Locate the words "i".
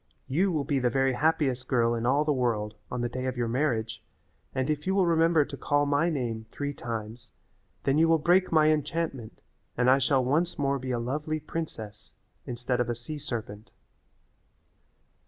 9.91-9.99